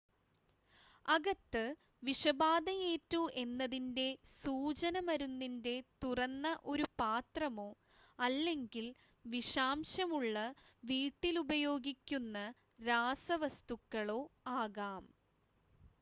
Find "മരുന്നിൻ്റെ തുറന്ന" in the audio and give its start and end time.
5.01-6.55